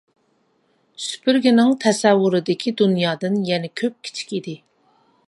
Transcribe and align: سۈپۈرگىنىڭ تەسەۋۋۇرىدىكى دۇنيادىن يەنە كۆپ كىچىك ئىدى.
سۈپۈرگىنىڭ 1.07 1.69
تەسەۋۋۇرىدىكى 1.85 2.73
دۇنيادىن 2.81 3.39
يەنە 3.51 3.73
كۆپ 3.83 4.01
كىچىك 4.09 4.35
ئىدى. 4.39 4.57